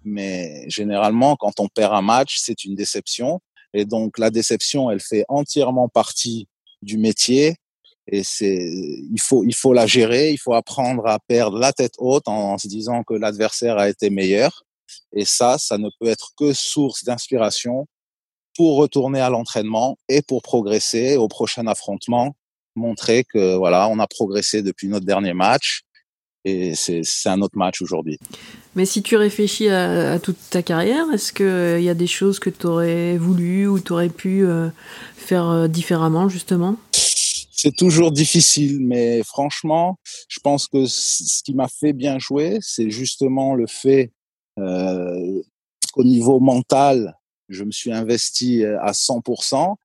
Mais 0.04 0.68
généralement, 0.68 1.34
quand 1.36 1.58
on 1.58 1.68
perd 1.68 1.94
un 1.94 2.02
match, 2.02 2.36
c'est 2.38 2.64
une 2.64 2.74
déception. 2.74 3.40
Et 3.72 3.86
donc 3.86 4.18
la 4.18 4.28
déception, 4.28 4.90
elle 4.90 5.00
fait 5.00 5.24
entièrement 5.30 5.88
partie 5.88 6.48
du 6.82 6.98
métier. 6.98 7.54
Et 8.06 8.22
c'est, 8.22 8.54
il 8.54 9.18
faut, 9.18 9.42
il 9.42 9.54
faut 9.54 9.72
la 9.72 9.86
gérer. 9.86 10.32
Il 10.32 10.38
faut 10.38 10.52
apprendre 10.52 11.06
à 11.06 11.18
perdre 11.18 11.58
la 11.58 11.72
tête 11.72 11.94
haute 11.96 12.28
en, 12.28 12.52
en 12.52 12.58
se 12.58 12.68
disant 12.68 13.02
que 13.04 13.14
l'adversaire 13.14 13.78
a 13.78 13.88
été 13.88 14.10
meilleur. 14.10 14.64
Et 15.14 15.24
ça, 15.24 15.56
ça 15.56 15.78
ne 15.78 15.88
peut 15.98 16.08
être 16.08 16.32
que 16.36 16.52
source 16.52 17.04
d'inspiration 17.04 17.86
pour 18.56 18.76
retourner 18.76 19.20
à 19.20 19.30
l'entraînement 19.30 19.98
et 20.08 20.22
pour 20.22 20.42
progresser 20.42 21.16
au 21.16 21.28
prochain 21.28 21.66
affrontement, 21.66 22.34
montrer 22.74 23.24
que 23.24 23.56
voilà, 23.56 23.88
on 23.88 23.98
a 23.98 24.06
progressé 24.06 24.62
depuis 24.62 24.88
notre 24.88 25.06
dernier 25.06 25.34
match 25.34 25.82
et 26.44 26.74
c'est 26.76 27.02
un 27.26 27.42
autre 27.42 27.58
match 27.58 27.82
aujourd'hui. 27.82 28.18
Mais 28.76 28.86
si 28.86 29.02
tu 29.02 29.16
réfléchis 29.16 29.68
à, 29.68 30.12
à 30.12 30.18
toute 30.20 30.38
ta 30.50 30.62
carrière, 30.62 31.06
est-ce 31.12 31.32
qu'il 31.32 31.44
euh, 31.46 31.80
y 31.80 31.88
a 31.88 31.94
des 31.94 32.06
choses 32.06 32.38
que 32.38 32.50
tu 32.50 32.66
aurais 32.66 33.18
voulu 33.18 33.66
ou 33.66 33.80
tu 33.80 33.92
aurais 33.92 34.08
pu 34.08 34.44
euh, 34.44 34.68
faire 35.16 35.48
euh, 35.48 35.66
différemment 35.66 36.28
justement? 36.28 36.76
C'est 36.92 37.74
toujours 37.74 38.12
difficile, 38.12 38.78
mais 38.80 39.22
franchement, 39.24 39.98
je 40.28 40.38
pense 40.40 40.68
que 40.68 40.86
ce 40.86 41.42
qui 41.42 41.54
m'a 41.54 41.68
fait 41.68 41.94
bien 41.94 42.18
jouer, 42.18 42.58
c'est 42.60 42.90
justement 42.90 43.54
le 43.54 43.66
fait 43.66 44.12
euh, 44.58 45.42
qu'au 45.92 46.04
niveau 46.04 46.38
mental, 46.38 47.16
je 47.48 47.64
me 47.64 47.70
suis 47.70 47.92
investi 47.92 48.64
euh, 48.64 48.80
à 48.80 48.92
100%. 48.92 49.76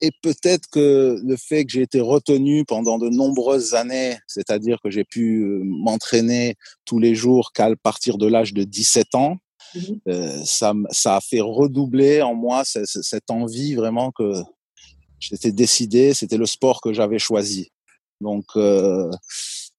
Et 0.00 0.10
peut-être 0.22 0.68
que 0.70 1.20
le 1.22 1.36
fait 1.36 1.64
que 1.64 1.72
j'ai 1.72 1.82
été 1.82 2.00
retenu 2.00 2.64
pendant 2.64 2.98
de 2.98 3.08
nombreuses 3.08 3.74
années, 3.74 4.16
c'est-à-dire 4.26 4.78
que 4.82 4.90
j'ai 4.90 5.04
pu 5.04 5.42
euh, 5.42 5.60
m'entraîner 5.64 6.56
tous 6.84 6.98
les 6.98 7.14
jours 7.14 7.52
qu'à 7.52 7.74
partir 7.82 8.18
de 8.18 8.26
l'âge 8.26 8.54
de 8.54 8.64
17 8.64 9.14
ans, 9.14 9.36
mmh. 9.74 9.80
euh, 10.08 10.42
ça, 10.44 10.72
ça 10.90 11.16
a 11.16 11.20
fait 11.20 11.40
redoubler 11.40 12.22
en 12.22 12.34
moi 12.34 12.64
cette, 12.64 12.86
cette 12.86 13.30
envie 13.30 13.74
vraiment 13.74 14.10
que 14.10 14.32
j'étais 15.20 15.52
décidé, 15.52 16.14
c'était 16.14 16.38
le 16.38 16.46
sport 16.46 16.80
que 16.80 16.92
j'avais 16.92 17.18
choisi. 17.18 17.70
Donc, 18.20 18.44
euh, 18.56 19.10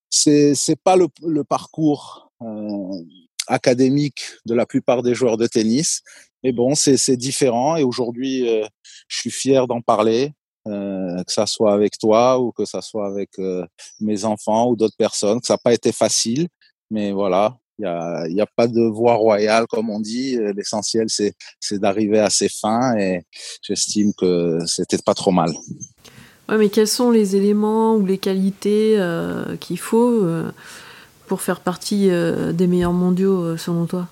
c'est 0.08 0.54
c'est 0.54 0.80
pas 0.80 0.96
le, 0.96 1.08
le 1.22 1.44
parcours 1.44 2.32
euh, 2.42 3.04
académique 3.46 4.22
de 4.46 4.54
la 4.54 4.66
plupart 4.66 5.02
des 5.02 5.14
joueurs 5.14 5.36
de 5.36 5.46
tennis, 5.46 6.02
mais 6.42 6.52
bon, 6.52 6.74
c'est 6.74 7.16
différent 7.16 7.76
et 7.76 7.84
aujourd'hui, 7.84 8.48
euh, 8.48 8.66
je 9.08 9.18
suis 9.18 9.30
fier 9.30 9.66
d'en 9.66 9.80
parler, 9.80 10.32
euh, 10.66 11.22
que 11.24 11.32
ça 11.32 11.46
soit 11.46 11.72
avec 11.72 11.98
toi 11.98 12.40
ou 12.40 12.52
que 12.52 12.64
ça 12.64 12.80
soit 12.80 13.06
avec 13.06 13.30
euh, 13.38 13.64
mes 14.00 14.24
enfants 14.24 14.68
ou 14.68 14.76
d'autres 14.76 14.96
personnes, 14.96 15.40
que 15.40 15.46
ça 15.46 15.54
n'a 15.54 15.58
pas 15.58 15.72
été 15.72 15.92
facile, 15.92 16.48
mais 16.90 17.12
voilà, 17.12 17.56
il 17.78 17.84
n'y 18.34 18.40
a, 18.40 18.44
a 18.44 18.46
pas 18.56 18.66
de 18.66 18.82
voie 18.82 19.14
royale 19.14 19.66
comme 19.68 19.88
on 19.90 20.00
dit. 20.00 20.36
L'essentiel, 20.54 21.06
c'est 21.08 21.34
d'arriver 21.78 22.18
à 22.18 22.30
ses 22.30 22.48
fins 22.48 22.96
et 22.96 23.22
j'estime 23.62 24.12
que 24.14 24.58
c'était 24.66 24.98
pas 24.98 25.14
trop 25.14 25.32
mal. 25.32 25.52
Ouais, 26.48 26.58
mais 26.58 26.68
quels 26.68 26.88
sont 26.88 27.10
les 27.10 27.34
éléments 27.34 27.96
ou 27.96 28.04
les 28.04 28.18
qualités 28.18 29.00
qu'il 29.58 29.78
faut 29.78 30.22
pour 31.26 31.40
faire 31.40 31.60
partie 31.60 32.10
des 32.52 32.66
meilleurs 32.66 32.92
mondiaux 32.92 33.56
selon 33.56 33.86
toi? 33.86 34.06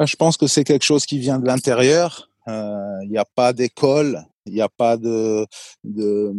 Je 0.00 0.16
pense 0.16 0.36
que 0.36 0.46
c'est 0.46 0.64
quelque 0.64 0.84
chose 0.84 1.06
qui 1.06 1.18
vient 1.18 1.38
de 1.38 1.46
l'intérieur. 1.46 2.30
Il 2.46 2.52
euh, 2.52 3.06
n'y 3.08 3.18
a 3.18 3.24
pas 3.24 3.52
d'école, 3.52 4.24
il 4.46 4.54
n'y 4.54 4.60
a 4.60 4.68
pas 4.68 4.96
de, 4.96 5.46
de, 5.84 6.32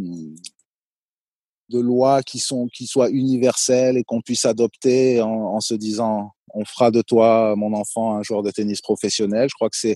de 1.70 1.80
lois 1.80 2.24
qui, 2.24 2.40
sont, 2.40 2.68
qui 2.68 2.88
soient 2.88 3.10
universelles 3.10 3.98
et 3.98 4.04
qu'on 4.04 4.22
puisse 4.22 4.46
adopter 4.46 5.22
en, 5.22 5.56
en, 5.56 5.62
se 5.62 5.74
disant 5.74 6.32
on 6.54 6.66
fera 6.66 6.92
de 6.92 7.02
toi, 7.02 7.56
mon 7.56 7.74
enfant, 7.74 8.18
un 8.18 8.24
joueur 8.24 8.44
de 8.44 8.52
tennis 8.52 8.82
professionnel. 8.82 9.48
Je 9.50 9.56
crois 9.56 9.70
que 9.70 9.78
c'est 9.78 9.96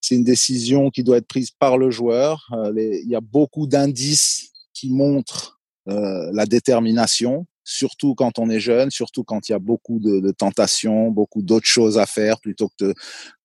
c'est 0.00 0.14
une 0.14 0.24
décision 0.24 0.90
qui 0.90 1.04
doit 1.04 1.18
être 1.18 1.26
prise 1.26 1.50
par 1.50 1.78
le 1.78 1.90
joueur. 1.90 2.48
Euh, 2.52 2.72
il 2.76 3.08
y 3.08 3.14
a 3.14 3.20
beaucoup 3.20 3.66
d'indices 3.66 4.50
qui 4.72 4.90
montrent 4.90 5.60
euh, 5.88 6.30
la 6.32 6.46
détermination 6.46 7.46
surtout 7.64 8.14
quand 8.14 8.38
on 8.38 8.50
est 8.50 8.60
jeune, 8.60 8.90
surtout 8.90 9.24
quand 9.24 9.48
il 9.48 9.52
y 9.52 9.54
a 9.54 9.58
beaucoup 9.58 9.98
de, 9.98 10.20
de 10.20 10.30
tentations, 10.30 11.10
beaucoup 11.10 11.42
d'autres 11.42 11.66
choses 11.66 11.98
à 11.98 12.06
faire 12.06 12.40
plutôt 12.40 12.68
que 12.68 12.86
de, 12.86 12.94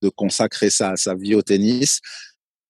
de 0.02 0.10
consacrer 0.10 0.70
sa, 0.70 0.96
sa, 0.96 1.16
vie 1.16 1.36
au 1.36 1.42
tennis. 1.42 2.02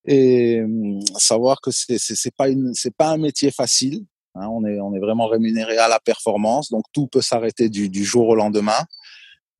Et 0.05 0.61
hum, 0.63 0.99
savoir 1.17 1.61
que 1.61 1.71
c'est 1.71 1.97
c'est 1.97 2.35
pas 2.35 2.49
une 2.49 2.73
c'est 2.73 2.95
pas 2.95 3.09
un 3.09 3.17
métier 3.17 3.51
facile. 3.51 4.05
Hein, 4.35 4.47
on 4.51 4.65
est 4.65 4.79
on 4.79 4.93
est 4.93 4.99
vraiment 4.99 5.27
rémunéré 5.27 5.77
à 5.77 5.87
la 5.87 5.99
performance, 5.99 6.69
donc 6.69 6.83
tout 6.93 7.07
peut 7.07 7.21
s'arrêter 7.21 7.69
du, 7.69 7.89
du 7.89 8.03
jour 8.03 8.27
au 8.27 8.35
lendemain. 8.35 8.85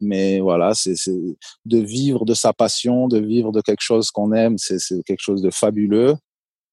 Mais 0.01 0.39
voilà, 0.39 0.73
c'est 0.75 0.95
de 1.65 1.77
vivre 1.79 2.25
de 2.25 2.33
sa 2.33 2.53
passion, 2.53 3.07
de 3.07 3.19
vivre 3.19 3.51
de 3.51 3.61
quelque 3.61 3.81
chose 3.81 4.11
qu'on 4.11 4.33
aime, 4.33 4.57
c'est 4.57 4.77
quelque 5.03 5.21
chose 5.21 5.41
de 5.41 5.49
fabuleux. 5.49 6.15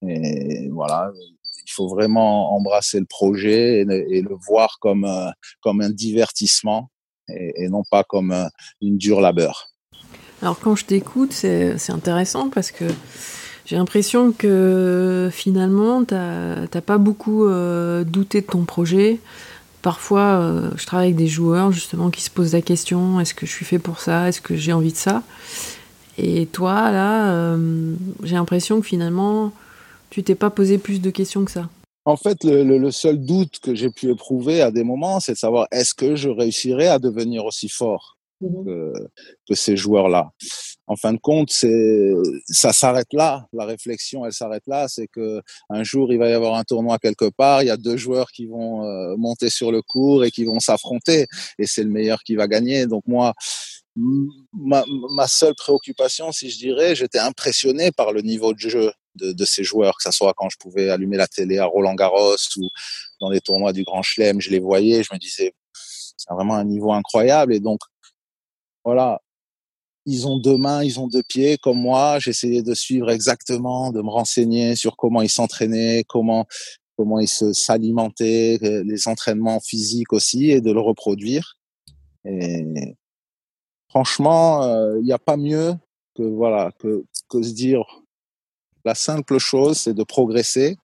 Et 0.06 0.68
voilà, 0.70 1.12
il 1.66 1.70
faut 1.70 1.88
vraiment 1.88 2.54
embrasser 2.54 2.98
le 3.00 3.06
projet 3.06 3.80
et, 3.80 4.22
le 4.22 4.36
voir 4.46 4.78
comme, 4.80 5.08
comme 5.60 5.80
un 5.80 5.90
divertissement 5.90 6.90
et, 7.28 7.68
non 7.68 7.82
pas 7.90 8.04
comme 8.04 8.34
une 8.80 8.98
dure 8.98 9.20
labeur. 9.20 9.68
Alors 10.40 10.58
quand 10.58 10.74
je 10.74 10.84
t'écoute, 10.84 11.32
c'est 11.32 11.90
intéressant 11.90 12.50
parce 12.50 12.70
que 12.70 12.84
j'ai 13.64 13.76
l'impression 13.76 14.32
que 14.32 15.30
finalement, 15.32 16.04
tu 16.04 16.14
n'as 16.14 16.66
pas 16.84 16.98
beaucoup 16.98 17.46
douté 18.04 18.40
de 18.40 18.46
ton 18.46 18.64
projet. 18.64 19.20
Parfois, 19.82 20.70
je 20.76 20.84
travaille 20.84 21.08
avec 21.08 21.16
des 21.16 21.28
joueurs 21.28 21.72
justement 21.72 22.10
qui 22.10 22.22
se 22.22 22.30
posent 22.30 22.52
la 22.52 22.62
question 22.62 23.20
est-ce 23.20 23.34
que 23.34 23.46
je 23.46 23.52
suis 23.52 23.64
fait 23.64 23.78
pour 23.78 24.00
ça? 24.00 24.28
Est-ce 24.28 24.40
que 24.40 24.56
j'ai 24.56 24.72
envie 24.72 24.92
de 24.92 24.96
ça? 24.96 25.22
Et 26.18 26.46
toi, 26.46 26.90
là, 26.90 27.56
j'ai 28.24 28.34
l'impression 28.34 28.80
que 28.80 28.86
finalement, 28.86 29.52
tu 30.12 30.22
t'es 30.22 30.34
pas 30.34 30.50
posé 30.50 30.76
plus 30.76 31.00
de 31.00 31.08
questions 31.08 31.42
que 31.46 31.50
ça. 31.50 31.70
En 32.04 32.16
fait, 32.16 32.44
le, 32.44 32.90
seul 32.90 33.24
doute 33.24 33.60
que 33.60 33.74
j'ai 33.74 33.88
pu 33.88 34.10
éprouver 34.10 34.60
à 34.60 34.70
des 34.70 34.84
moments, 34.84 35.20
c'est 35.20 35.32
de 35.32 35.38
savoir 35.38 35.68
est-ce 35.70 35.94
que 35.94 36.16
je 36.16 36.28
réussirai 36.28 36.86
à 36.86 36.98
devenir 36.98 37.46
aussi 37.46 37.68
fort 37.68 38.18
mmh 38.42 38.92
que, 39.48 39.54
ces 39.54 39.76
joueurs-là? 39.76 40.30
En 40.86 40.96
fin 40.96 41.14
de 41.14 41.18
compte, 41.18 41.50
c'est 41.50 42.12
ça 42.46 42.74
s'arrête 42.74 43.12
là. 43.14 43.46
La 43.54 43.64
réflexion, 43.64 44.26
elle 44.26 44.34
s'arrête 44.34 44.66
là. 44.66 44.86
C'est 44.88 45.06
que 45.06 45.40
un 45.70 45.82
jour, 45.82 46.12
il 46.12 46.18
va 46.18 46.28
y 46.28 46.34
avoir 46.34 46.56
un 46.56 46.64
tournoi 46.64 46.98
quelque 46.98 47.30
part. 47.30 47.62
Il 47.62 47.68
y 47.68 47.70
a 47.70 47.78
deux 47.78 47.96
joueurs 47.96 48.32
qui 48.32 48.46
vont 48.46 48.84
euh, 48.84 49.16
monter 49.16 49.48
sur 49.48 49.72
le 49.72 49.80
cours 49.80 50.24
et 50.24 50.30
qui 50.30 50.44
vont 50.44 50.60
s'affronter, 50.60 51.26
et 51.58 51.66
c'est 51.66 51.84
le 51.84 51.90
meilleur 51.90 52.22
qui 52.22 52.34
va 52.34 52.48
gagner. 52.48 52.86
Donc 52.86 53.04
moi, 53.06 53.32
ma, 53.96 54.84
ma, 55.14 55.26
seule 55.26 55.54
préoccupation, 55.54 56.32
si 56.32 56.50
je 56.50 56.58
dirais, 56.58 56.94
j'étais 56.94 57.20
impressionné 57.20 57.92
par 57.92 58.12
le 58.12 58.20
niveau 58.20 58.52
de 58.52 58.58
jeu 58.58 58.92
de, 59.16 59.32
de, 59.32 59.44
ces 59.44 59.64
joueurs, 59.64 59.96
que 59.96 60.02
ce 60.02 60.10
soit 60.10 60.34
quand 60.36 60.48
je 60.48 60.56
pouvais 60.58 60.90
allumer 60.90 61.16
la 61.16 61.28
télé 61.28 61.58
à 61.58 61.66
Roland 61.66 61.94
Garros 61.94 62.36
ou 62.56 62.68
dans 63.20 63.30
les 63.30 63.40
tournois 63.40 63.72
du 63.72 63.84
Grand 63.84 64.02
Chelem, 64.02 64.40
je 64.40 64.50
les 64.50 64.58
voyais, 64.58 65.02
je 65.02 65.12
me 65.12 65.18
disais, 65.18 65.54
c'est 66.16 66.32
vraiment 66.32 66.54
un 66.54 66.64
niveau 66.64 66.92
incroyable. 66.92 67.54
Et 67.54 67.60
donc, 67.60 67.80
voilà, 68.84 69.20
ils 70.06 70.26
ont 70.26 70.38
deux 70.38 70.56
mains, 70.56 70.82
ils 70.82 70.98
ont 70.98 71.08
deux 71.08 71.22
pieds, 71.22 71.58
comme 71.58 71.78
moi. 71.78 72.18
J'essayais 72.18 72.62
de 72.62 72.74
suivre 72.74 73.10
exactement, 73.10 73.92
de 73.92 74.02
me 74.02 74.10
renseigner 74.10 74.76
sur 74.76 74.96
comment 74.96 75.22
ils 75.22 75.30
s'entraînaient, 75.30 76.04
comment 76.08 76.46
comment 76.96 77.18
ils 77.20 77.28
se 77.28 77.52
s'alimentaient, 77.52 78.58
euh, 78.62 78.84
les 78.84 79.08
entraînements 79.08 79.60
physiques 79.60 80.12
aussi, 80.12 80.50
et 80.50 80.60
de 80.60 80.70
le 80.70 80.80
reproduire. 80.80 81.56
Et 82.24 82.96
franchement, 83.88 84.62
euh, 84.64 84.98
il 85.00 85.04
n'y 85.04 85.12
a 85.12 85.18
pas 85.18 85.36
mieux 85.36 85.74
que 86.14 86.22
voilà 86.22 86.70
que, 86.78 87.04
que 87.28 87.42
se 87.42 87.54
dire 87.54 88.01
la 88.84 88.94
simple 88.94 89.38
chose, 89.38 89.78
c'est 89.78 89.94
de 89.94 90.04
progresser 90.04 90.76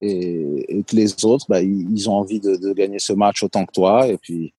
et, 0.00 0.84
que 0.86 0.96
les 0.96 1.24
autres, 1.24 1.46
bah, 1.48 1.62
ils, 1.62 2.10
ont 2.10 2.14
envie 2.14 2.40
de, 2.40 2.72
gagner 2.72 2.98
ce 2.98 3.12
match 3.12 3.42
autant 3.42 3.64
que 3.64 3.72
toi. 3.72 4.06
Et 4.08 4.18
puis, 4.18 4.52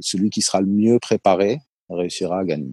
celui 0.00 0.30
qui 0.30 0.42
sera 0.42 0.60
le 0.60 0.66
mieux 0.66 0.98
préparé 0.98 1.58
réussira 1.88 2.40
à 2.40 2.44
gagner. 2.44 2.72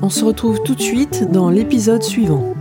On 0.00 0.10
se 0.10 0.24
retrouve 0.24 0.62
tout 0.62 0.74
de 0.74 0.80
suite 0.80 1.30
dans 1.30 1.50
l'épisode 1.50 2.02
suivant. 2.02 2.54